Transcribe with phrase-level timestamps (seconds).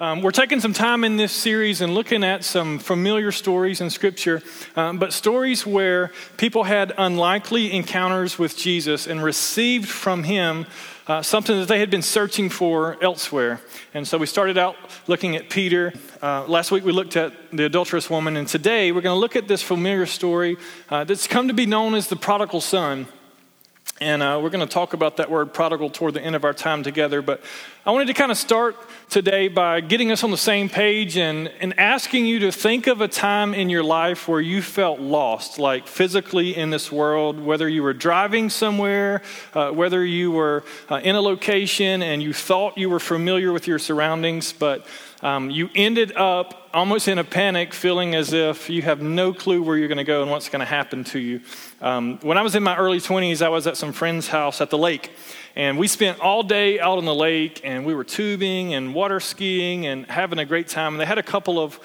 [0.00, 3.90] Um, we're taking some time in this series and looking at some familiar stories in
[3.90, 4.40] Scripture,
[4.76, 10.66] um, but stories where people had unlikely encounters with Jesus and received from Him
[11.08, 13.60] uh, something that they had been searching for elsewhere.
[13.92, 14.76] And so we started out
[15.08, 15.92] looking at Peter.
[16.22, 19.34] Uh, last week we looked at the adulterous woman, and today we're going to look
[19.34, 20.58] at this familiar story
[20.90, 23.08] uh, that's come to be known as the prodigal son.
[24.00, 26.52] And uh, we're going to talk about that word prodigal toward the end of our
[26.52, 27.20] time together.
[27.20, 27.42] But
[27.88, 28.76] I wanted to kind of start
[29.08, 33.00] today by getting us on the same page and, and asking you to think of
[33.00, 37.66] a time in your life where you felt lost, like physically in this world, whether
[37.66, 39.22] you were driving somewhere,
[39.54, 43.66] uh, whether you were uh, in a location and you thought you were familiar with
[43.66, 44.86] your surroundings, but
[45.22, 49.62] um, you ended up almost in a panic, feeling as if you have no clue
[49.62, 51.40] where you're going to go and what's going to happen to you.
[51.80, 54.70] Um, when I was in my early 20s, I was at some friend's house at
[54.70, 55.10] the lake.
[55.56, 59.20] And we spent all day out on the lake, and we were tubing and water
[59.20, 60.94] skiing and having a great time.
[60.94, 61.78] And they had a couple of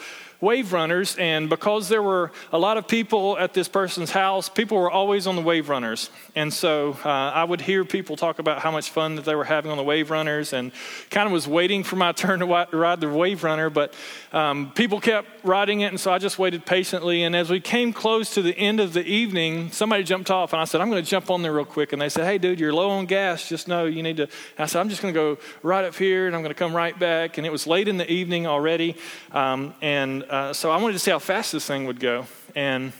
[0.44, 4.78] wave runners, and because there were a lot of people at this person's house, people
[4.78, 6.10] were always on the wave runners.
[6.36, 9.46] And so uh, I would hear people talk about how much fun that they were
[9.46, 10.72] having on the wave runners, and
[11.10, 13.94] kind of was waiting for my turn to ride the wave runner, but
[14.34, 17.24] um, people kept riding it, and so I just waited patiently.
[17.24, 20.62] And as we came close to the end of the evening, somebody jumped off, and
[20.62, 21.94] I said, I'm going to jump on there real quick.
[21.94, 23.48] And they said, Hey, dude, you're low on gas.
[23.48, 24.28] Just know you need to.
[24.58, 26.76] I said, I'm just going to go right up here, and I'm going to come
[26.76, 27.38] right back.
[27.38, 28.98] And it was late in the evening already,
[29.32, 32.26] um, and uh, so I wanted to see how fast this thing would go.
[32.56, 32.92] And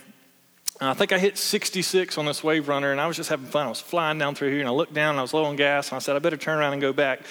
[0.80, 3.66] I think I hit 66 on this wave runner, and I was just having fun.
[3.66, 5.56] I was flying down through here, and I looked down, and I was low on
[5.56, 7.22] gas, and I said, I better turn around and go back.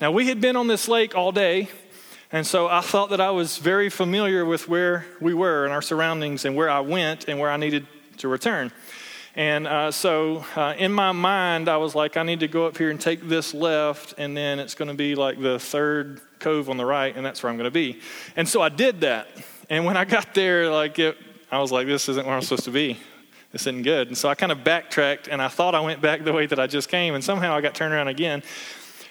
[0.00, 1.68] Now, we had been on this lake all day,
[2.32, 5.80] and so I thought that I was very familiar with where we were and our
[5.80, 8.72] surroundings and where I went and where I needed to return.
[9.36, 12.76] And uh, so uh, in my mind, I was like, I need to go up
[12.76, 16.68] here and take this left, and then it's going to be like the third cove
[16.68, 18.00] on the right, and that's where I'm going to be.
[18.34, 19.28] And so I did that.
[19.72, 21.16] And when I got there, like it,
[21.50, 22.98] I was like, this isn't where I'm supposed to be.
[23.52, 24.08] This isn't good.
[24.08, 26.60] And so I kind of backtracked and I thought I went back the way that
[26.60, 27.14] I just came.
[27.14, 28.42] And somehow I got turned around again.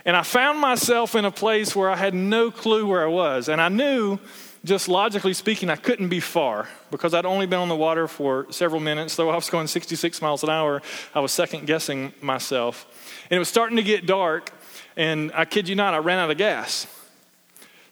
[0.06, 3.50] And I found myself in a place where I had no clue where I was.
[3.50, 4.20] And I knew,
[4.64, 8.46] just logically speaking, I couldn't be far because I'd only been on the water for
[8.52, 9.16] several minutes.
[9.16, 10.84] Though I was going 66 miles an hour,
[11.16, 12.86] I was second guessing myself.
[13.32, 14.52] And it was starting to get dark.
[14.96, 16.86] And I kid you not, I ran out of gas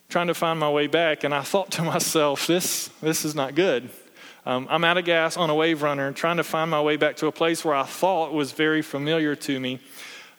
[0.10, 3.56] trying to find my way back, and I thought to myself, this, this is not
[3.56, 3.90] good.
[4.46, 7.18] Um, I'm out of gas on a wave runner, trying to find my way back
[7.18, 9.80] to a place where I thought was very familiar to me.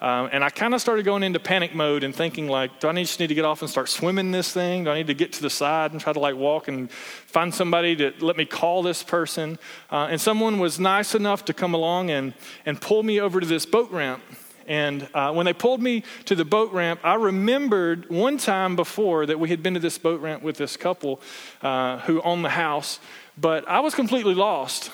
[0.00, 2.92] Um, and I kind of started going into panic mode and thinking, like, do I
[2.92, 4.84] need, just need to get off and start swimming this thing?
[4.84, 7.54] Do I need to get to the side and try to like walk and find
[7.54, 9.58] somebody to let me call this person?
[9.92, 12.32] Uh, and someone was nice enough to come along and,
[12.64, 14.22] and pull me over to this boat ramp.
[14.66, 19.26] And uh, when they pulled me to the boat ramp, I remembered one time before
[19.26, 21.20] that we had been to this boat ramp with this couple
[21.62, 23.00] uh, who owned the house,
[23.36, 24.90] but I was completely lost.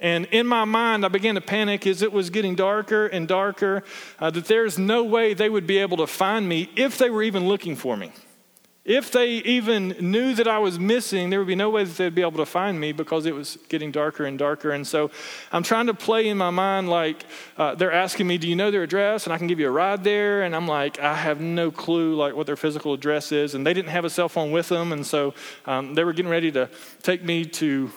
[0.00, 3.84] And in my mind, I began to panic as it was getting darker and darker,
[4.18, 7.22] uh, that there's no way they would be able to find me if they were
[7.22, 8.12] even looking for me.
[8.84, 12.14] If they even knew that I was missing, there would be no way that they'd
[12.14, 14.72] be able to find me because it was getting darker and darker.
[14.72, 15.10] And so
[15.52, 17.24] I'm trying to play in my mind like
[17.56, 19.24] uh, they're asking me, Do you know their address?
[19.24, 20.42] And I can give you a ride there.
[20.42, 23.54] And I'm like, I have no clue like what their physical address is.
[23.54, 24.92] And they didn't have a cell phone with them.
[24.92, 25.32] And so
[25.64, 26.68] um, they were getting ready to
[27.02, 27.90] take me to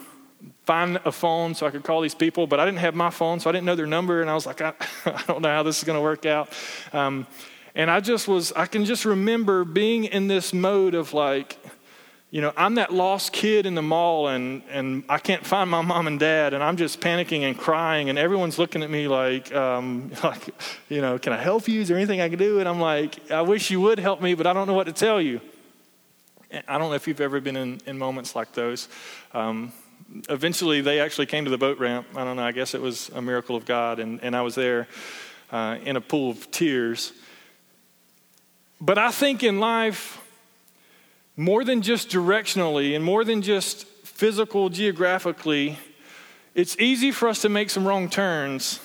[0.64, 3.40] find a phone so I could call these people, but I didn't have my phone,
[3.40, 4.22] so I didn't know their number.
[4.22, 4.72] And I was like, I,
[5.04, 6.50] I don't know how this is going to work out.
[6.94, 7.26] Um,
[7.74, 11.58] and I just was, I can just remember being in this mode of like,
[12.30, 15.80] you know, I'm that lost kid in the mall and, and I can't find my
[15.80, 19.54] mom and dad and I'm just panicking and crying and everyone's looking at me like,
[19.54, 20.54] um, like,
[20.88, 21.80] you know, can I help you?
[21.80, 22.60] Is there anything I can do?
[22.60, 24.92] And I'm like, I wish you would help me, but I don't know what to
[24.92, 25.40] tell you.
[26.66, 28.88] I don't know if you've ever been in, in moments like those.
[29.32, 29.72] Um,
[30.28, 32.06] eventually, they actually came to the boat ramp.
[32.16, 33.98] I don't know, I guess it was a miracle of God.
[33.98, 34.88] And, and I was there
[35.50, 37.12] uh, in a pool of tears.
[38.80, 40.20] But I think in life,
[41.36, 45.78] more than just directionally and more than just physical, geographically,
[46.54, 48.80] it's easy for us to make some wrong turns.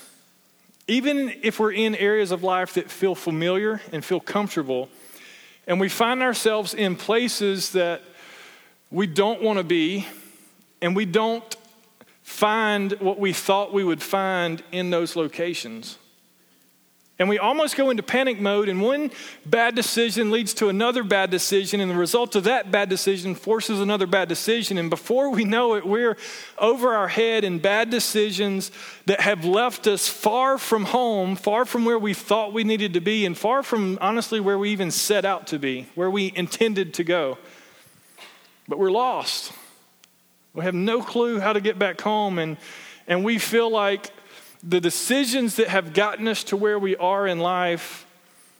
[0.88, 4.89] Even if we're in areas of life that feel familiar and feel comfortable,
[5.65, 8.01] and we find ourselves in places that
[8.91, 10.07] we don't want to be,
[10.81, 11.56] and we don't
[12.21, 15.97] find what we thought we would find in those locations.
[17.19, 19.12] And we almost go into panic mode, and one
[19.45, 23.80] bad decision leads to another bad decision, and the result of that bad decision forces
[23.80, 24.80] another bad decision.
[24.80, 26.18] And before we know it, we're
[26.57, 28.71] over our head in bad decisions
[29.06, 33.00] that have left us far from home, far from where we thought we needed to
[33.00, 36.95] be, and far from, honestly, where we even set out to be, where we intended
[36.95, 37.38] to go.
[38.68, 39.54] But we're lost.
[40.56, 42.57] We have no clue how to get back home, and,
[43.07, 44.12] and we feel like
[44.63, 48.06] the decisions that have gotten us to where we are in life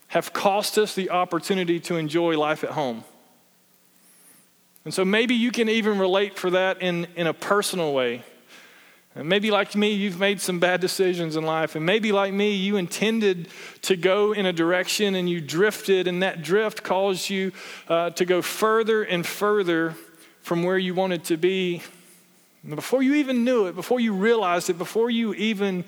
[0.08, 3.04] have cost us the opportunity to enjoy life at home.
[4.84, 8.22] And so maybe you can even relate for that in, in a personal way.
[9.14, 11.74] And maybe like me, you've made some bad decisions in life.
[11.74, 13.48] And maybe like me, you intended
[13.82, 17.52] to go in a direction and you drifted, and that drift caused you
[17.88, 19.94] uh, to go further and further
[20.42, 21.80] from where you wanted to be
[22.68, 25.84] before you even knew it, before you realized it, before you even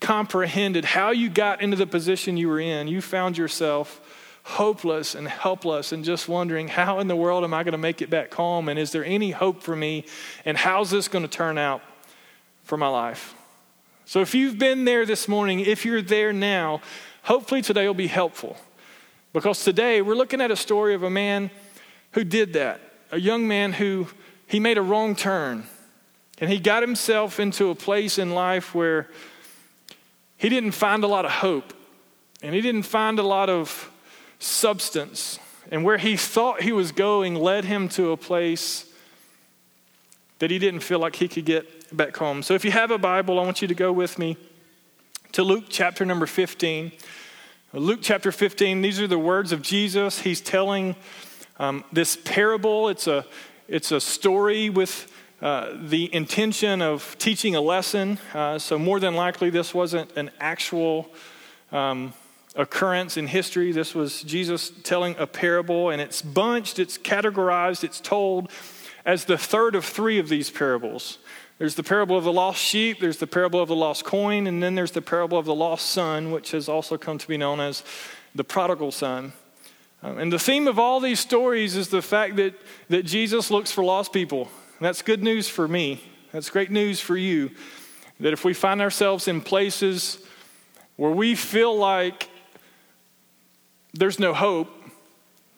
[0.00, 4.00] comprehended how you got into the position you were in, you found yourself
[4.44, 8.02] hopeless and helpless and just wondering, how in the world am I going to make
[8.02, 8.68] it back home?
[8.68, 10.04] And is there any hope for me?
[10.44, 11.80] And how's this going to turn out
[12.64, 13.34] for my life?
[14.04, 16.82] So if you've been there this morning, if you're there now,
[17.22, 18.56] hopefully today will be helpful.
[19.32, 21.50] Because today we're looking at a story of a man
[22.12, 22.80] who did that,
[23.10, 24.08] a young man who
[24.46, 25.64] he made a wrong turn.
[26.42, 29.08] And he got himself into a place in life where
[30.36, 31.72] he didn't find a lot of hope
[32.42, 33.88] and he didn't find a lot of
[34.40, 35.38] substance.
[35.70, 38.92] And where he thought he was going led him to a place
[40.40, 42.42] that he didn't feel like he could get back home.
[42.42, 44.36] So if you have a Bible, I want you to go with me
[45.30, 46.90] to Luke chapter number 15.
[47.72, 50.18] Luke chapter 15, these are the words of Jesus.
[50.18, 50.96] He's telling
[51.60, 52.88] um, this parable.
[52.88, 53.24] It's a,
[53.68, 55.08] it's a story with
[55.42, 58.16] uh, the intention of teaching a lesson.
[58.32, 61.10] Uh, so, more than likely, this wasn't an actual
[61.72, 62.12] um,
[62.54, 63.72] occurrence in history.
[63.72, 68.50] This was Jesus telling a parable, and it's bunched, it's categorized, it's told
[69.04, 71.18] as the third of three of these parables.
[71.58, 74.62] There's the parable of the lost sheep, there's the parable of the lost coin, and
[74.62, 77.58] then there's the parable of the lost son, which has also come to be known
[77.58, 77.82] as
[78.32, 79.32] the prodigal son.
[80.04, 82.54] Um, and the theme of all these stories is the fact that,
[82.90, 84.48] that Jesus looks for lost people.
[84.82, 86.02] And that's good news for me.
[86.32, 87.52] That's great news for you.
[88.18, 90.18] That if we find ourselves in places
[90.96, 92.28] where we feel like
[93.94, 94.66] there's no hope,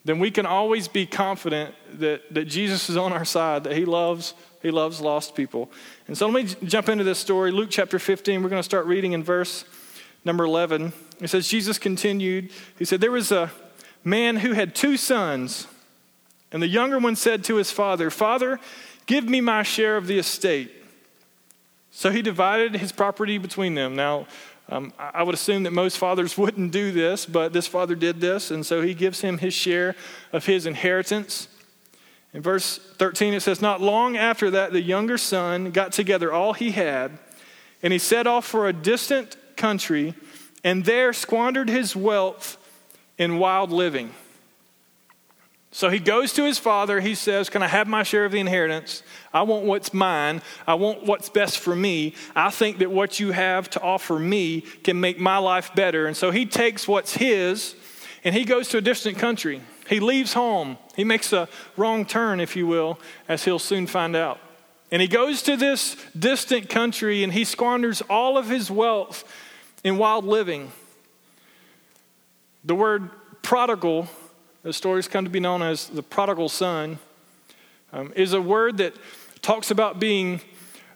[0.05, 3.87] then we can always be confident that, that Jesus is on our side, that He
[3.87, 5.71] loves, He loves lost people.
[6.07, 7.51] And so let me jump into this story.
[7.51, 9.65] Luke chapter 15, we're going to start reading in verse
[10.27, 10.93] number 11.
[11.23, 13.51] It says, Jesus continued, He said, There was a
[14.05, 15.67] man who had two sons,
[16.53, 18.61] and the younger one said to his father, Father,
[19.07, 20.71] Give me my share of the estate.
[21.91, 23.95] So he divided his property between them.
[23.95, 24.27] Now,
[24.69, 28.51] um, I would assume that most fathers wouldn't do this, but this father did this,
[28.51, 29.95] and so he gives him his share
[30.33, 31.49] of his inheritance.
[32.33, 36.53] In verse 13, it says, Not long after that, the younger son got together all
[36.53, 37.19] he had,
[37.83, 40.15] and he set off for a distant country,
[40.65, 42.57] and there squandered his wealth
[43.19, 44.13] in wild living.
[45.75, 47.01] So he goes to his father.
[47.01, 49.03] He says, Can I have my share of the inheritance?
[49.33, 50.41] I want what's mine.
[50.69, 52.15] I want what's best for me.
[52.37, 56.07] I think that what you have to offer me can make my life better.
[56.07, 57.75] And so he takes what's his
[58.23, 59.63] and he goes to a distant country.
[59.89, 60.79] He leaves home.
[60.95, 64.39] He makes a wrong turn, if you will, as he'll soon find out.
[64.93, 69.25] And he goes to this distant country and he squanders all of his wealth
[69.83, 70.71] in wild living.
[72.63, 73.11] The word
[73.43, 74.09] prodigal
[74.65, 76.99] the stories come to be known as the prodigal son,
[77.93, 78.95] um, is a word that
[79.43, 80.41] talks about being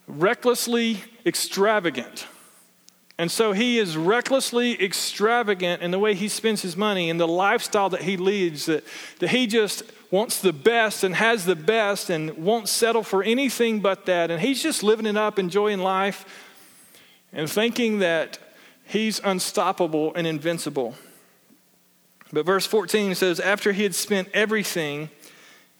[0.08, 2.26] recklessly extravagant.
[3.18, 7.28] And so he is recklessly extravagant in the way he spends his money and the
[7.28, 8.84] lifestyle that he leads, that,
[9.18, 13.80] that he just wants the best and has the best and won't settle for anything
[13.80, 14.30] but that.
[14.30, 16.25] And he's just living it up, enjoying life,
[17.34, 18.38] and thinking that
[18.87, 20.94] he's unstoppable and invincible.
[22.32, 25.11] But verse 14 says, After he had spent everything,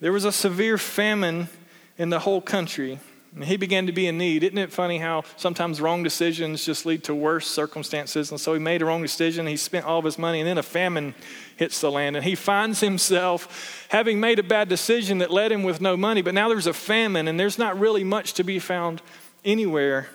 [0.01, 1.49] there was a severe famine
[1.97, 3.01] in the whole country.
[3.35, 4.43] And he began to be in need.
[4.43, 8.31] Isn't it funny how sometimes wrong decisions just lead to worse circumstances?
[8.31, 9.47] And so he made a wrong decision.
[9.47, 11.15] He spent all of his money, and then a famine
[11.57, 12.17] hits the land.
[12.17, 16.23] And he finds himself having made a bad decision that led him with no money.
[16.23, 19.03] But now there's a famine, and there's not really much to be found
[19.45, 20.09] anywhere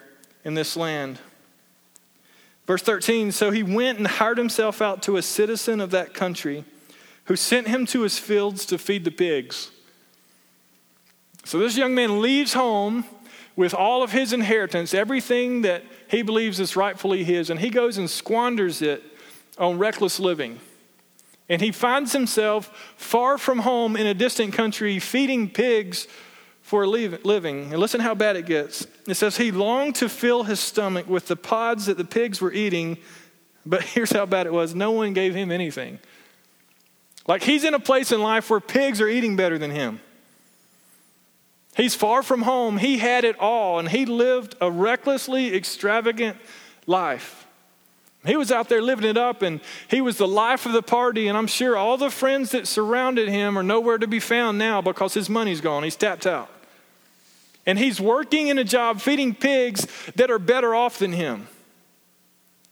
[0.43, 1.19] in this land.
[2.65, 6.65] Verse 13 So he went and hired himself out to a citizen of that country
[7.25, 9.71] who sent him to his fields to feed the pigs.
[11.45, 13.05] So this young man leaves home
[13.55, 17.97] with all of his inheritance, everything that he believes is rightfully his, and he goes
[17.97, 19.03] and squanders it
[19.57, 20.59] on reckless living.
[21.49, 26.07] And he finds himself far from home in a distant country feeding pigs
[26.73, 27.71] for a living.
[27.71, 28.87] And listen how bad it gets.
[29.07, 32.51] It says he longed to fill his stomach with the pods that the pigs were
[32.51, 32.97] eating,
[33.63, 35.99] but here's how bad it was no one gave him anything.
[37.27, 39.99] Like he's in a place in life where pigs are eating better than him.
[41.77, 42.77] He's far from home.
[42.77, 46.37] He had it all, and he lived a recklessly extravagant
[46.87, 47.45] life.
[48.25, 51.27] He was out there living it up, and he was the life of the party.
[51.27, 54.81] And I'm sure all the friends that surrounded him are nowhere to be found now
[54.81, 55.83] because his money's gone.
[55.83, 56.49] He's tapped out.
[57.65, 61.47] And he's working in a job feeding pigs that are better off than him.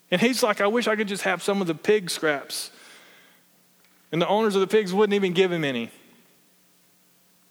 [0.10, 2.72] And he's like, I wish I could just have some of the pig scraps.
[4.12, 5.90] And the owners of the pigs wouldn't even give him any.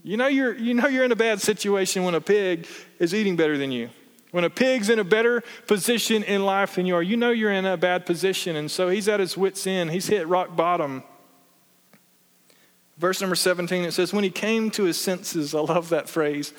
[0.02, 2.66] You know you're, you know you're in a bad situation when a pig
[2.99, 3.90] is eating better than you.
[4.30, 7.52] When a pig's in a better position in life than you are, you know you're
[7.52, 8.56] in a bad position.
[8.56, 9.90] And so he's at his wits' end.
[9.90, 11.02] He's hit rock bottom.
[12.97, 16.52] Verse number 17, it says, When he came to his senses, I love that phrase.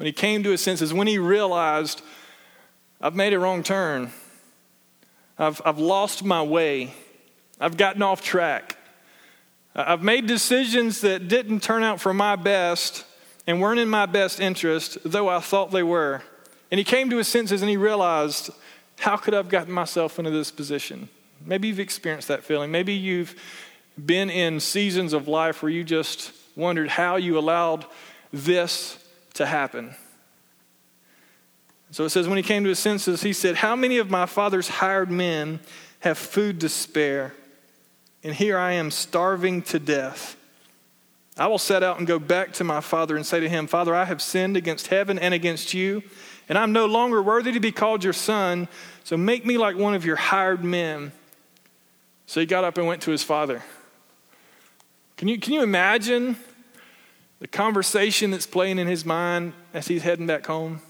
[0.00, 2.00] When he came to his senses, when he realized,
[3.02, 4.10] I've made a wrong turn,
[5.38, 6.94] I've, I've lost my way,
[7.60, 8.78] I've gotten off track.
[9.74, 13.04] I've made decisions that didn't turn out for my best
[13.46, 16.22] and weren't in my best interest, though I thought they were.
[16.70, 18.48] And he came to his senses and he realized,
[19.00, 21.10] how could I have gotten myself into this position?
[21.44, 22.70] Maybe you've experienced that feeling.
[22.70, 23.34] Maybe you've
[24.02, 27.84] been in seasons of life where you just wondered how you allowed
[28.32, 28.96] this
[29.34, 29.94] to happen.
[31.90, 34.26] So it says, when he came to his senses, he said, How many of my
[34.26, 35.60] father's hired men
[36.00, 37.34] have food to spare?
[38.22, 40.36] and here I am starving to death.
[41.36, 43.94] I will set out and go back to my father and say to him, Father,
[43.94, 46.02] I have sinned against heaven and against you,
[46.48, 48.68] and I'm no longer worthy to be called your son,
[49.04, 51.12] so make me like one of your hired men.
[52.26, 53.62] So he got up and went to his father.
[55.16, 56.36] Can you, can you imagine
[57.40, 60.80] the conversation that's playing in his mind as he's heading back home?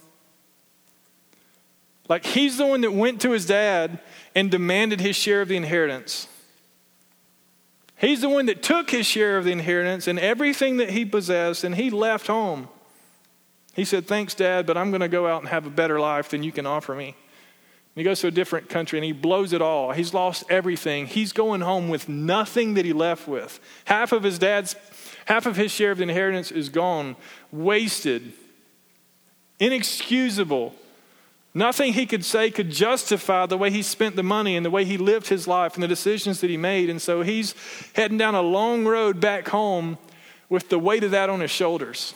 [2.08, 4.00] Like he's the one that went to his dad
[4.34, 6.26] and demanded his share of the inheritance.
[7.96, 11.64] He's the one that took his share of the inheritance and everything that he possessed,
[11.64, 12.68] and he left home.
[13.74, 16.30] He said, Thanks, Dad, but I'm going to go out and have a better life
[16.30, 17.08] than you can offer me.
[17.08, 17.14] And
[17.94, 19.92] he goes to a different country and he blows it all.
[19.92, 21.06] He's lost everything.
[21.06, 23.60] He's going home with nothing that he left with.
[23.84, 24.74] Half of his dad's,
[25.30, 27.14] half of his share of the inheritance is gone,
[27.52, 28.32] wasted,
[29.60, 30.74] inexcusable.
[31.54, 34.84] Nothing he could say could justify the way he spent the money and the way
[34.84, 36.90] he lived his life and the decisions that he made.
[36.90, 37.54] And so he's
[37.94, 39.98] heading down a long road back home
[40.48, 42.12] with the weight of that on his shoulders.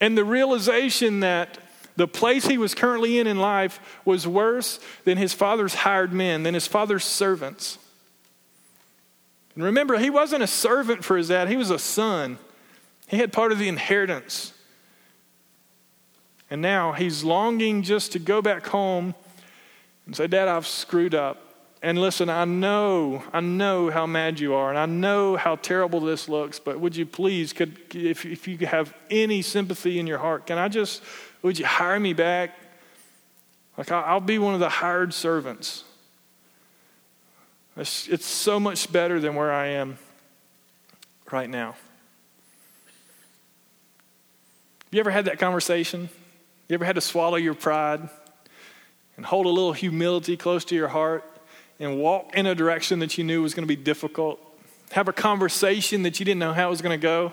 [0.00, 1.58] And the realization that
[1.96, 6.44] the place he was currently in in life was worse than his father's hired men,
[6.44, 7.78] than his father's servants.
[9.56, 12.38] And remember, he wasn't a servant for his dad, he was a son.
[13.08, 14.52] He had part of the inheritance.
[16.50, 19.14] And now he's longing just to go back home
[20.04, 21.42] and say, Dad, I've screwed up.
[21.82, 26.00] And listen, I know, I know how mad you are, and I know how terrible
[26.00, 30.18] this looks, but would you please, could, if, if you have any sympathy in your
[30.18, 31.02] heart, can I just,
[31.42, 32.58] would you hire me back?
[33.76, 35.84] Like, I'll be one of the hired servants.
[37.76, 39.98] It's, it's so much better than where I am
[41.30, 41.76] right now.
[44.84, 46.08] Have you ever had that conversation?
[46.68, 48.08] You ever had to swallow your pride
[49.16, 51.24] and hold a little humility close to your heart
[51.78, 54.40] and walk in a direction that you knew was going to be difficult?
[54.92, 57.32] Have a conversation that you didn't know how it was going to go?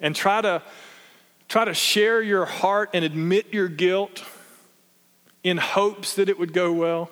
[0.00, 0.62] And try to
[1.48, 4.24] try to share your heart and admit your guilt
[5.42, 7.10] in hopes that it would go well.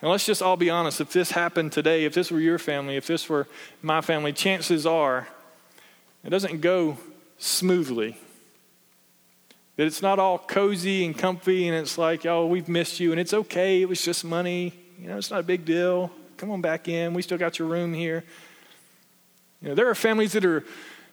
[0.00, 2.96] And let's just all be honest if this happened today, if this were your family,
[2.96, 3.46] if this were
[3.82, 5.28] my family, chances are
[6.24, 6.96] it doesn't go
[7.38, 8.16] smoothly.
[9.76, 13.20] That it's not all cozy and comfy and it's like, oh, we've missed you and
[13.20, 13.82] it's okay.
[13.82, 14.72] It was just money.
[14.98, 16.10] You know, it's not a big deal.
[16.36, 17.14] Come on back in.
[17.14, 18.24] We still got your room here.
[19.60, 20.64] You know, there are families that are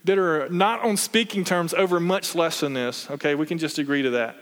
[0.04, 3.10] that are not on speaking terms over much less than this.
[3.12, 4.36] Okay, we can just agree to that.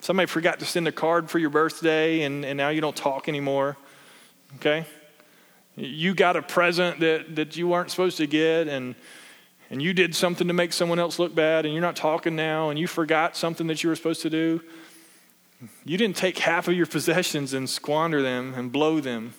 [0.00, 3.28] Somebody forgot to send a card for your birthday and, and now you don't talk
[3.28, 3.76] anymore.
[4.56, 4.86] Okay?
[5.76, 8.94] You got a present that, that you weren't supposed to get and
[9.70, 12.70] and you did something to make someone else look bad and you're not talking now
[12.70, 14.62] and you forgot something that you were supposed to do,
[15.84, 19.34] you didn't take half of your possessions and squander them and blow them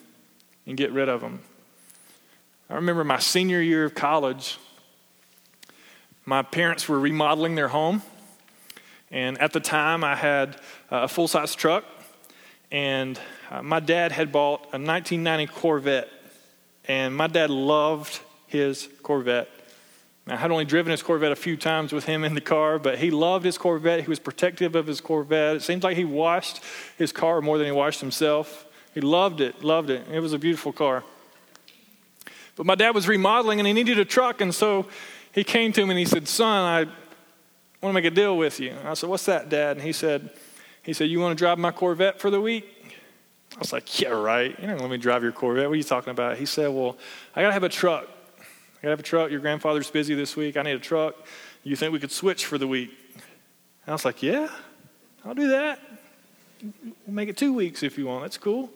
[0.66, 1.40] and get rid of them.
[2.68, 4.58] I remember my senior year of college,
[6.24, 8.02] my parents were remodeling their home.
[9.10, 11.84] And at the time, I had a full size truck.
[12.70, 13.18] and
[13.50, 16.08] uh, my dad had bought a 1990 Corvette,
[16.86, 19.48] and my dad loved his Corvette.
[20.28, 22.98] I had only driven his Corvette a few times with him in the car, but
[22.98, 24.02] he loved his Corvette.
[24.02, 25.56] He was protective of his Corvette.
[25.56, 26.60] It seems like he washed
[26.96, 28.66] his car more than he washed himself.
[28.94, 30.06] He loved it, loved it.
[30.12, 31.02] It was a beautiful car.
[32.54, 34.86] But my dad was remodeling and he needed a truck, and so
[35.32, 36.90] he came to me and he said, Son, I
[37.80, 38.74] want to make a deal with you.
[38.84, 39.76] I said, What's that, Dad?
[39.76, 40.30] And he said,
[40.82, 42.96] he said, You want to drive my Corvette for the week?
[43.56, 44.56] I was like, Yeah, right.
[44.58, 45.66] You're not going to let me drive your Corvette.
[45.66, 46.36] What are you talking about?
[46.36, 46.98] He said, Well,
[47.34, 48.04] I got to have a truck.
[48.38, 48.42] I
[48.74, 49.30] got to have a truck.
[49.30, 50.56] Your grandfather's busy this week.
[50.56, 51.14] I need a truck.
[51.62, 52.90] You think we could switch for the week?
[53.14, 53.22] And
[53.88, 54.48] I was like, Yeah,
[55.24, 55.80] I'll do that.
[56.62, 58.22] We'll make it two weeks if you want.
[58.22, 58.70] That's cool.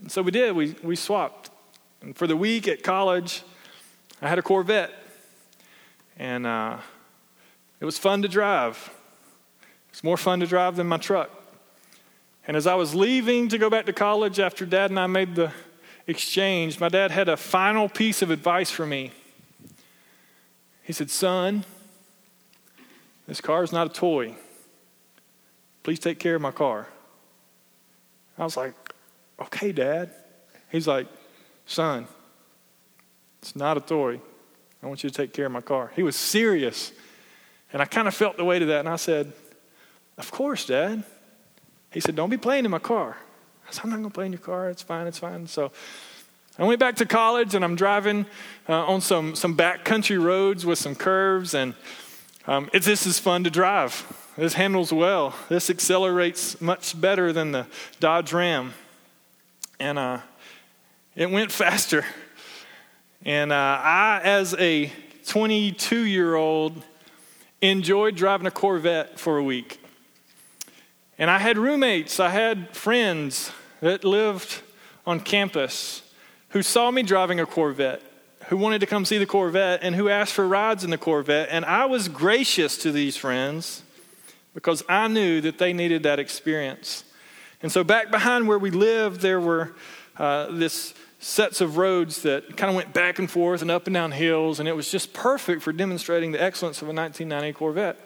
[0.00, 0.54] And so we did.
[0.54, 1.50] We, we swapped.
[2.02, 3.42] And for the week at college,
[4.20, 4.92] I had a Corvette.
[6.18, 6.78] And uh,
[7.82, 8.94] it was fun to drive.
[9.90, 11.30] It's more fun to drive than my truck.
[12.46, 15.34] And as I was leaving to go back to college after dad and I made
[15.34, 15.50] the
[16.06, 19.10] exchange, my dad had a final piece of advice for me.
[20.84, 21.64] He said, Son,
[23.26, 24.36] this car is not a toy.
[25.82, 26.86] Please take care of my car.
[28.38, 28.74] I was like,
[29.40, 30.10] Okay, Dad.
[30.70, 31.08] He's like,
[31.66, 32.06] Son,
[33.40, 34.20] it's not a toy.
[34.80, 35.90] I want you to take care of my car.
[35.96, 36.92] He was serious.
[37.72, 38.80] And I kind of felt the weight of that.
[38.80, 39.32] And I said,
[40.18, 41.04] of course, Dad.
[41.90, 43.16] He said, Don't be playing in my car.
[43.68, 44.70] I said, I'm not going to play in your car.
[44.70, 45.46] It's fine, it's fine.
[45.46, 45.72] So
[46.58, 48.26] I went back to college and I'm driving
[48.68, 51.54] uh, on some, some backcountry roads with some curves.
[51.54, 51.74] And
[52.46, 54.06] um, it, this is fun to drive.
[54.36, 55.34] This handles well.
[55.48, 57.66] This accelerates much better than the
[58.00, 58.74] Dodge Ram.
[59.78, 60.20] And uh,
[61.14, 62.04] it went faster.
[63.24, 64.92] And uh, I, as a
[65.26, 66.82] 22 year old,
[67.62, 69.80] enjoyed driving a Corvette for a week.
[71.16, 74.60] And I had roommates, I had friends that lived
[75.06, 76.02] on campus
[76.48, 78.02] who saw me driving a Corvette,
[78.48, 81.48] who wanted to come see the Corvette, and who asked for rides in the Corvette.
[81.50, 83.82] And I was gracious to these friends
[84.54, 87.04] because I knew that they needed that experience.
[87.62, 89.72] And so, back behind where we lived, there were
[90.18, 93.94] uh, this sets of roads that kind of went back and forth and up and
[93.94, 97.96] down hills, and it was just perfect for demonstrating the excellence of a 1990 Corvette.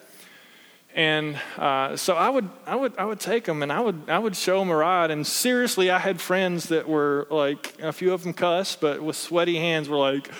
[0.95, 4.19] And uh, so I would, I would, I would take them and I would, I
[4.19, 5.11] would show them a ride.
[5.11, 9.17] And seriously, I had friends that were like, a few of them cuss, but with
[9.17, 10.31] sweaty hands were like,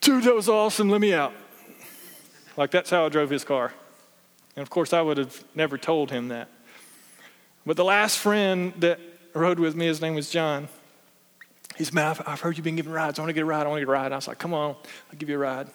[0.00, 1.32] dude, that was awesome, let me out.
[2.56, 3.72] Like that's how I drove his car.
[4.56, 6.48] And of course, I would have never told him that.
[7.64, 8.98] But the last friend that
[9.34, 10.68] rode with me, his name was John.
[11.78, 13.18] He's, man, I've, I've heard you've been giving rides.
[13.18, 13.64] I want to get a ride.
[13.64, 14.12] I want to get a ride.
[14.12, 14.76] I was like, come on,
[15.10, 15.68] I'll give you a ride.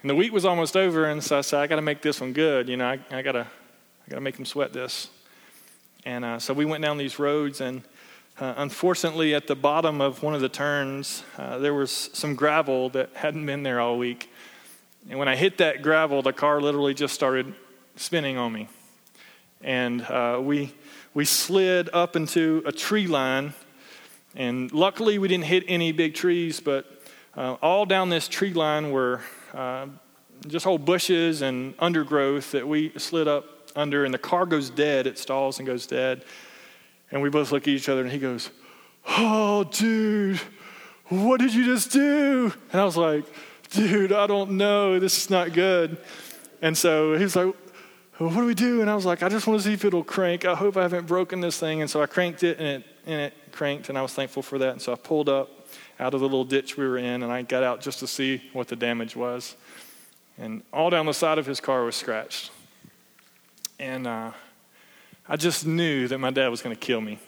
[0.00, 2.20] And the week was almost over, and so I said, I got to make this
[2.20, 2.68] one good.
[2.68, 3.46] You know, I, I got to
[4.08, 5.10] I gotta make them sweat this.
[6.06, 7.82] And uh, so we went down these roads, and
[8.40, 12.88] uh, unfortunately, at the bottom of one of the turns, uh, there was some gravel
[12.90, 14.32] that hadn't been there all week.
[15.10, 17.54] And when I hit that gravel, the car literally just started
[17.96, 18.68] spinning on me.
[19.60, 20.72] And uh, we,
[21.12, 23.52] we slid up into a tree line.
[24.38, 26.86] And luckily, we didn't hit any big trees, but
[27.36, 29.20] uh, all down this tree line were
[29.52, 29.88] uh,
[30.46, 35.08] just whole bushes and undergrowth that we slid up under, and the car goes dead.
[35.08, 36.24] It stalls and goes dead.
[37.10, 38.50] And we both look at each other, and he goes,
[39.08, 40.40] Oh, dude,
[41.08, 42.52] what did you just do?
[42.70, 43.24] And I was like,
[43.70, 45.00] Dude, I don't know.
[45.00, 45.98] This is not good.
[46.62, 47.52] And so he's like,
[48.20, 48.82] well, What do we do?
[48.82, 50.44] And I was like, I just want to see if it'll crank.
[50.44, 51.80] I hope I haven't broken this thing.
[51.80, 54.56] And so I cranked it, and it, and it cranked, and I was thankful for
[54.58, 54.70] that.
[54.70, 55.50] And so I pulled up
[55.98, 58.40] out of the little ditch we were in, and I got out just to see
[58.52, 59.56] what the damage was.
[60.38, 62.52] And all down the side of his car was scratched.
[63.80, 64.30] And uh,
[65.28, 67.18] I just knew that my dad was going to kill me.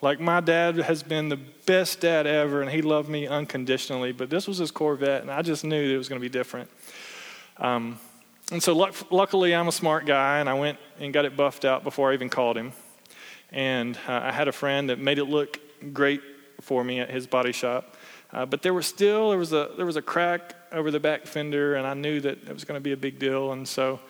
[0.00, 4.30] Like, my dad has been the best dad ever, and he loved me unconditionally, but
[4.30, 6.70] this was his Corvette, and I just knew that it was going to be different.
[7.56, 7.98] Um,
[8.52, 11.64] and so, luck- luckily, I'm a smart guy, and I went and got it buffed
[11.64, 12.72] out before I even called him.
[13.50, 15.58] And uh, I had a friend that made it look
[15.92, 16.22] great
[16.60, 17.96] for me at his body shop.
[18.32, 21.26] Uh, but there was still there was a there was a crack over the back
[21.26, 23.52] fender, and I knew that it was going to be a big deal.
[23.52, 24.00] And so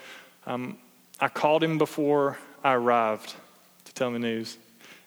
[0.46, 0.78] um,
[1.20, 3.34] I called him before I arrived
[3.84, 4.56] to tell him the news,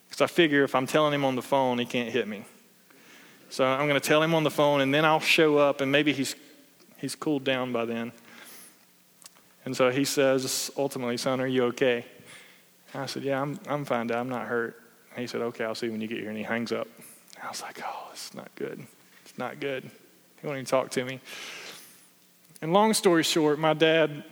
[0.07, 2.45] because I figure if I'm telling him on the phone, he can't hit me.
[3.49, 5.91] So I'm going to tell him on the phone, and then I'll show up, and
[5.91, 6.35] maybe he's
[6.97, 8.11] he's cooled down by then.
[9.65, 12.05] And so he says, ultimately, son, are you okay?
[12.93, 14.19] And I said, yeah, I'm I'm fine, Dad.
[14.19, 14.79] I'm not hurt.
[15.17, 16.29] And he said, okay, I'll see you when you get here.
[16.29, 16.87] And he hangs up.
[17.43, 18.85] I was like, oh, is not good
[19.25, 19.83] It's not good.
[19.83, 21.19] He won't even talk to me.
[22.61, 24.23] And long story short, my dad,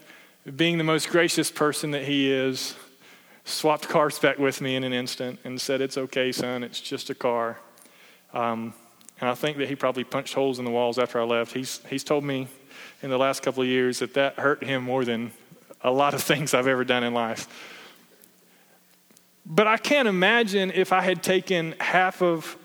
[0.56, 2.76] being the most gracious person that he is,
[3.46, 7.10] swapped cars back with me in an instant and said, It's okay, son, it's just
[7.10, 7.58] a car.
[8.32, 8.76] Um,
[9.20, 11.52] and I think that he probably punched holes in the walls after I left.
[11.52, 12.48] He's, he's told me
[13.02, 15.32] in the last couple of years that that hurt him more than
[15.82, 17.48] a lot of things I've ever done in life.
[19.46, 22.58] But I can't imagine if I had taken half of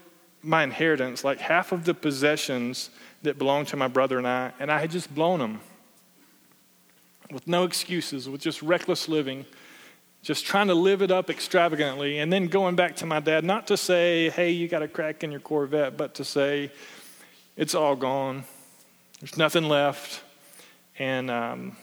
[0.42, 2.90] my inheritance, like half of the possessions
[3.22, 5.60] that belonged to my brother and I, and I had just blown them
[7.30, 9.44] with no excuses, with just reckless living,
[10.22, 13.66] just trying to live it up extravagantly, and then going back to my dad, not
[13.66, 16.72] to say, hey, you got a crack in your Corvette, but to say,
[17.56, 18.44] it's all gone.
[19.20, 20.22] There's nothing left.
[20.98, 21.76] And um,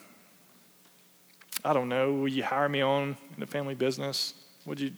[1.64, 4.34] I don't know, will you hire me on in the family business?
[4.68, 4.92] Would you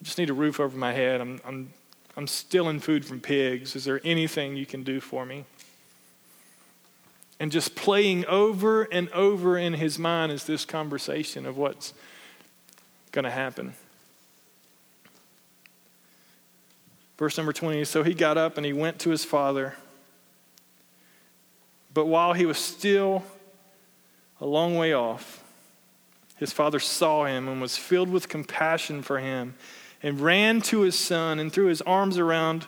[0.00, 1.20] I just need a roof over my head?
[1.20, 1.72] I'm, I'm,
[2.16, 3.76] I'm stealing food from pigs.
[3.76, 5.44] Is there anything you can do for me?
[7.38, 11.92] And just playing over and over in his mind is this conversation of what's
[13.12, 13.74] going to happen.
[17.18, 19.74] Verse number 20 So he got up and he went to his father.
[21.92, 23.22] But while he was still
[24.40, 25.39] a long way off,
[26.40, 29.54] his father saw him and was filled with compassion for him
[30.02, 32.66] and ran to his son and threw his arms around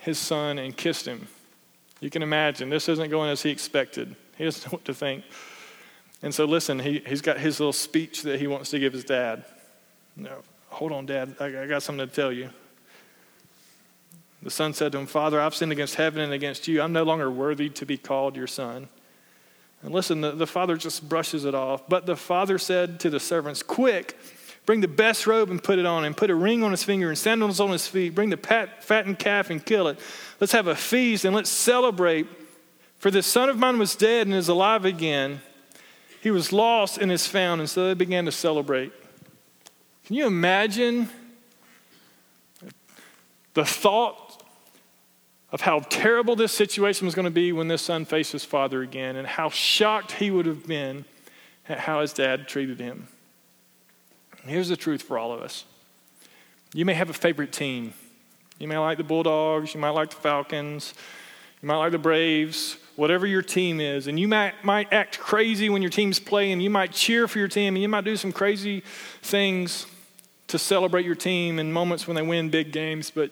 [0.00, 1.26] his son and kissed him.
[2.00, 4.14] You can imagine, this isn't going as he expected.
[4.36, 5.24] He doesn't know what to think.
[6.22, 9.04] And so, listen, he, he's got his little speech that he wants to give his
[9.04, 9.46] dad.
[10.14, 12.50] No, hold on, Dad, I, I got something to tell you.
[14.42, 16.82] The son said to him, Father, I've sinned against heaven and against you.
[16.82, 18.88] I'm no longer worthy to be called your son.
[19.82, 21.88] And listen, the, the father just brushes it off.
[21.88, 24.16] But the father said to the servants, Quick,
[24.70, 27.08] Bring the best robe and put it on, and put a ring on his finger
[27.08, 28.14] and sandals on his feet.
[28.14, 29.98] Bring the pat, fattened calf and kill it.
[30.38, 32.28] Let's have a feast and let's celebrate.
[32.98, 35.40] For this son of mine was dead and is alive again.
[36.20, 37.60] He was lost and is found.
[37.60, 38.92] And so they began to celebrate.
[40.04, 41.08] Can you imagine
[43.54, 44.29] the thought
[45.52, 48.82] of how terrible this situation was going to be when this son faced his father
[48.82, 51.04] again and how shocked he would have been
[51.68, 53.08] at how his dad treated him?
[54.44, 55.64] Here's the truth for all of us
[56.72, 57.94] you may have a favorite team.
[58.58, 60.94] You may like the Bulldogs, you might like the Falcons,
[61.62, 64.06] you might like the Braves, whatever your team is.
[64.06, 66.60] And you might, might act crazy when your team's playing.
[66.60, 68.82] You might cheer for your team, and you might do some crazy
[69.22, 69.86] things
[70.48, 73.10] to celebrate your team in moments when they win big games.
[73.10, 73.30] But,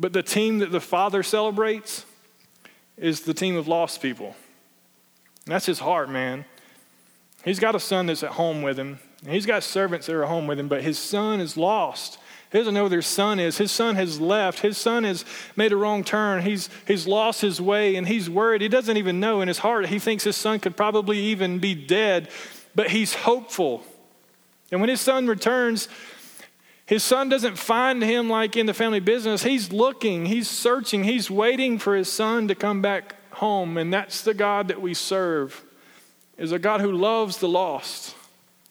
[0.00, 2.06] but the team that the Father celebrates
[2.96, 4.34] is the team of lost people.
[5.44, 6.44] And that's his heart, man.
[7.44, 8.98] He's got a son that's at home with him.
[9.22, 12.18] and He's got servants that are at home with him, but his son is lost.
[12.50, 13.58] He doesn't know where their son is.
[13.58, 14.60] His son has left.
[14.60, 16.42] His son has made a wrong turn.
[16.42, 18.60] He's, he's lost his way and he's worried.
[18.60, 19.86] He doesn't even know in his heart.
[19.86, 22.28] He thinks his son could probably even be dead,
[22.74, 23.84] but he's hopeful.
[24.72, 25.88] And when his son returns,
[26.90, 29.44] his son doesn't find him like in the family business.
[29.44, 33.76] He's looking, he's searching, he's waiting for his son to come back home.
[33.76, 35.62] And that's the God that we serve,
[36.36, 38.16] is a God who loves the lost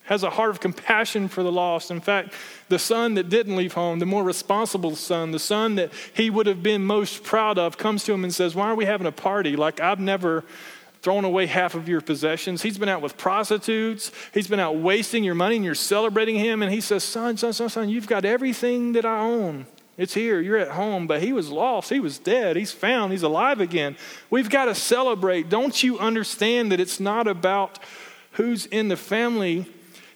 [0.04, 1.88] has a heart of compassion for the lost.
[1.88, 2.34] In fact,
[2.68, 6.46] the son that didn't leave home, the more responsible son, the son that he would
[6.46, 9.12] have been most proud of, comes to him and says, Why are we having a
[9.12, 9.54] party?
[9.54, 10.44] Like, I've never
[11.02, 12.62] thrown away half of your possessions.
[12.62, 14.12] He's been out with prostitutes.
[14.34, 16.62] He's been out wasting your money and you're celebrating him.
[16.62, 19.66] And he says, Son, son, son, son, you've got everything that I own.
[19.96, 20.40] It's here.
[20.40, 21.06] You're at home.
[21.06, 21.90] But he was lost.
[21.90, 22.56] He was dead.
[22.56, 23.12] He's found.
[23.12, 23.96] He's alive again.
[24.28, 25.48] We've got to celebrate.
[25.48, 27.78] Don't you understand that it's not about
[28.32, 29.66] who's in the family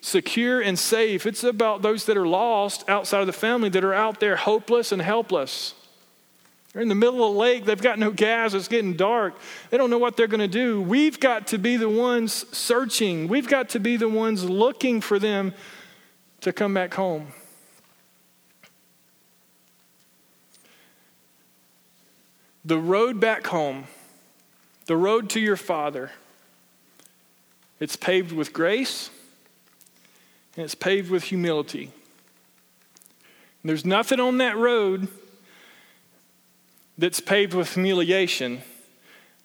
[0.01, 1.25] secure and safe.
[1.27, 4.93] It's about those that are lost outside of the family that are out there hopeless
[4.93, 5.75] and helpless.
[6.75, 9.37] They're in the middle of a lake, they've got no gas, it's getting dark.
[9.71, 10.83] They don't know what they're going to do.
[10.83, 15.21] We've got to be the ones searching, we've got to be the ones looking for
[15.21, 15.55] them
[16.41, 17.29] to come back home.
[22.65, 23.85] The road back home,
[24.87, 26.11] the road to your Father,
[27.79, 29.11] it's paved with grace
[30.57, 31.93] and it's paved with humility.
[33.63, 35.07] And there's nothing on that road
[36.97, 38.63] that's paved with humiliation,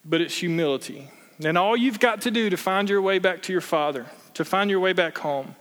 [0.05, 1.09] but it's humility.
[1.43, 4.45] And all you've got to do to find your way back to your Father, to
[4.45, 5.55] find your way back home,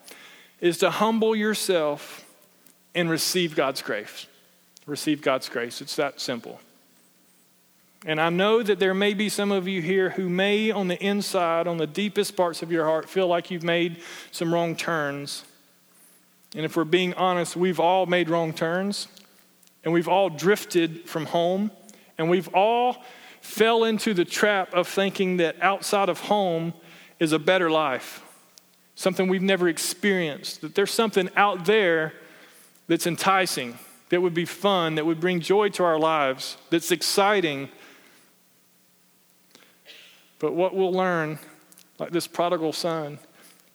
[0.60, 2.24] is to humble yourself
[2.94, 4.26] and receive God's grace.
[4.86, 5.80] Receive God's grace.
[5.80, 6.60] It's that simple.
[8.06, 11.02] And I know that there may be some of you here who may, on the
[11.04, 15.44] inside, on the deepest parts of your heart, feel like you've made some wrong turns.
[16.54, 19.08] And if we're being honest, we've all made wrong turns,
[19.84, 21.70] and we've all drifted from home,
[22.18, 23.04] and we've all
[23.40, 26.74] fell into the trap of thinking that outside of home
[27.20, 28.22] is a better life.
[28.98, 32.12] something we've never experienced, that there's something out there
[32.88, 37.68] that's enticing, that would be fun, that would bring joy to our lives, that's exciting.
[40.40, 41.38] But what we'll learn,
[42.00, 43.20] like this prodigal son,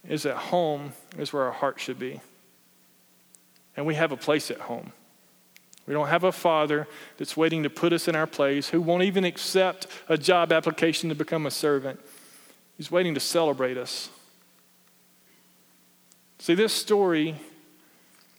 [0.09, 2.19] is that home is where our heart should be.
[3.77, 4.91] And we have a place at home.
[5.87, 9.03] We don't have a father that's waiting to put us in our place, who won't
[9.03, 11.99] even accept a job application to become a servant.
[12.77, 14.09] He's waiting to celebrate us.
[16.39, 17.35] See, this story,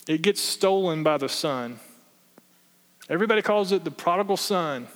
[0.07, 1.81] it gets stolen by the son.
[3.11, 4.89] Everybody calls it the prodigal son.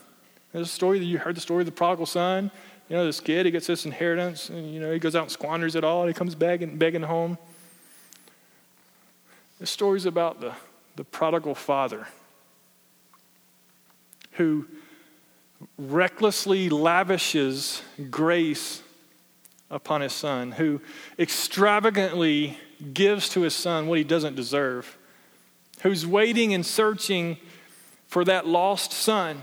[0.52, 2.50] There's a story that you heard the story of the prodigal son.
[2.88, 5.30] You know, this kid, he gets this inheritance, and you know, he goes out and
[5.30, 7.36] squanders it all, and he comes begging, home.
[9.60, 10.54] This story's about the,
[10.96, 12.06] the prodigal father
[14.38, 14.66] who
[15.76, 18.82] recklessly lavishes grace
[19.68, 20.80] upon his son, who
[21.18, 22.56] extravagantly
[22.94, 24.96] gives to his son what he doesn't deserve,
[25.82, 27.36] who's waiting and searching
[28.06, 29.42] for that lost son.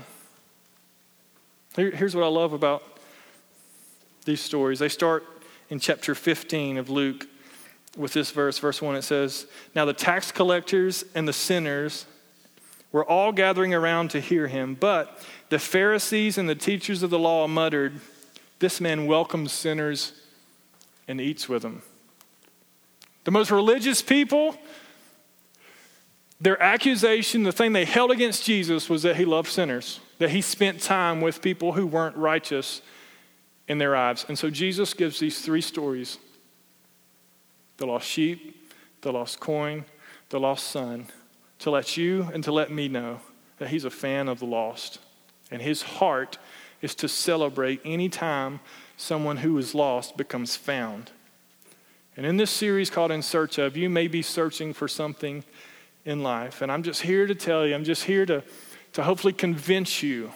[1.76, 2.82] Here, here's what I love about
[4.24, 4.78] these stories.
[4.78, 5.24] They start
[5.68, 7.26] in chapter 15 of Luke
[7.98, 8.96] with this verse, verse 1.
[8.96, 12.06] It says, Now the tax collectors and the sinners
[12.96, 17.18] were all gathering around to hear him, but the Pharisees and the teachers of the
[17.18, 18.00] law muttered,
[18.58, 20.14] This man welcomes sinners
[21.06, 21.82] and eats with them.
[23.24, 24.56] The most religious people,
[26.40, 30.40] their accusation, the thing they held against Jesus was that he loved sinners, that he
[30.40, 32.80] spent time with people who weren't righteous
[33.68, 34.24] in their lives.
[34.26, 36.16] And so Jesus gives these three stories
[37.76, 39.84] the lost sheep, the lost coin,
[40.30, 41.08] the lost son,
[41.60, 43.20] to let you and to let me know
[43.58, 44.98] that he's a fan of the lost.
[45.50, 46.38] And his heart
[46.82, 48.60] is to celebrate any time
[48.96, 51.10] someone who is lost becomes found.
[52.16, 55.44] And in this series called In Search of, you may be searching for something
[56.04, 56.62] in life.
[56.62, 58.42] And I'm just here to tell you, I'm just here to,
[58.94, 60.32] to hopefully convince you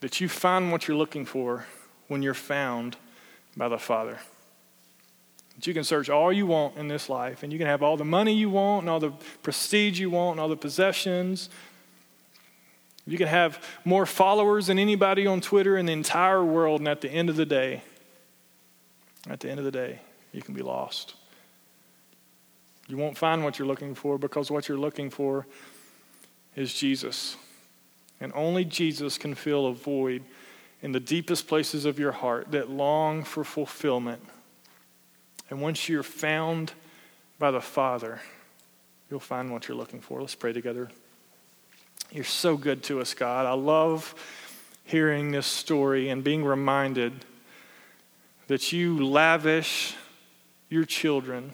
[0.00, 1.66] that you find what you're looking for
[2.08, 2.96] when you're found
[3.56, 4.18] by the Father.
[5.56, 7.96] That you can search all you want in this life, and you can have all
[7.96, 9.12] the money you want, and all the
[9.42, 11.50] prestige you want, and all the possessions.
[13.06, 17.00] You can have more followers than anybody on Twitter in the entire world, and at
[17.00, 17.82] the end of the day,
[19.28, 20.00] at the end of the day,
[20.32, 21.14] you can be lost.
[22.88, 25.46] You won't find what you're looking for because what you're looking for
[26.56, 27.36] is Jesus.
[28.20, 30.22] And only Jesus can fill a void
[30.82, 34.22] in the deepest places of your heart that long for fulfillment.
[35.52, 36.72] And once you're found
[37.38, 38.22] by the Father,
[39.10, 40.18] you'll find what you're looking for.
[40.18, 40.88] Let's pray together.
[42.10, 43.44] You're so good to us, God.
[43.44, 44.14] I love
[44.86, 47.26] hearing this story and being reminded
[48.46, 49.94] that you lavish
[50.70, 51.52] your children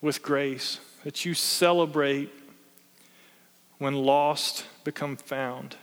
[0.00, 2.32] with grace, that you celebrate
[3.76, 5.76] when lost become found,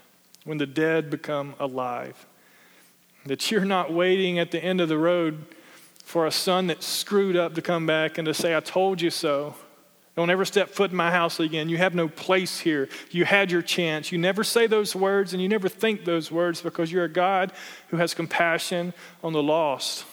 [0.44, 2.26] when the dead become alive,
[3.28, 5.46] that you're not waiting at the end of the road
[6.16, 9.10] for a son that screwed up to come back and to say, I told you
[9.10, 9.54] so.
[10.16, 11.68] Don't ever step foot in my house again.
[11.68, 12.88] You have no place here.
[13.12, 14.14] You had your chance.
[14.14, 17.52] You never say those words and you never think those words because you're a God
[17.90, 18.94] who has compassion
[19.26, 20.06] on the lost.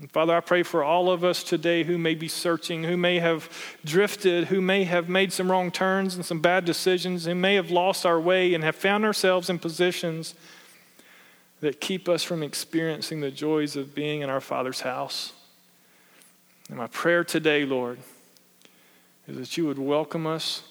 [0.00, 3.20] And Father, I pray for all of us today who may be searching, who may
[3.20, 3.48] have
[3.84, 7.70] drifted, who may have made some wrong turns and some bad decisions, and may have
[7.70, 10.34] lost our way and have found ourselves in positions
[11.60, 15.32] that keep us from experiencing the joys of being in our Father's house.
[16.68, 17.98] And my prayer today, Lord,
[19.26, 20.62] is that you would welcome us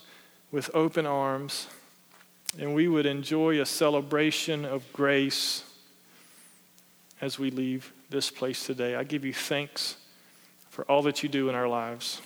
[0.52, 1.68] with open arms
[2.58, 5.64] and we would enjoy a celebration of grace
[7.22, 8.96] as we leave this place today.
[8.96, 9.98] I give you thanks
[10.70, 12.22] for all that you do in our lives.